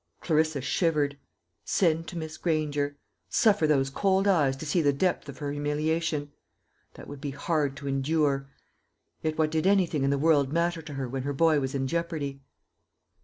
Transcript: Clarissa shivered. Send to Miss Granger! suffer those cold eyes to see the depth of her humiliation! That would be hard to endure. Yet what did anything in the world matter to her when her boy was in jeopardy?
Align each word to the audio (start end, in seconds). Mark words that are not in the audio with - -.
Clarissa 0.19 0.61
shivered. 0.61 1.19
Send 1.63 2.07
to 2.07 2.17
Miss 2.17 2.35
Granger! 2.37 2.97
suffer 3.29 3.67
those 3.67 3.91
cold 3.91 4.27
eyes 4.27 4.57
to 4.57 4.65
see 4.65 4.81
the 4.81 4.91
depth 4.91 5.29
of 5.29 5.37
her 5.37 5.51
humiliation! 5.51 6.31
That 6.95 7.07
would 7.07 7.21
be 7.21 7.29
hard 7.29 7.77
to 7.77 7.87
endure. 7.87 8.49
Yet 9.21 9.37
what 9.37 9.51
did 9.51 9.67
anything 9.67 10.03
in 10.03 10.09
the 10.09 10.17
world 10.17 10.51
matter 10.51 10.81
to 10.81 10.95
her 10.95 11.07
when 11.07 11.21
her 11.21 11.33
boy 11.33 11.59
was 11.59 11.75
in 11.75 11.85
jeopardy? 11.85 12.41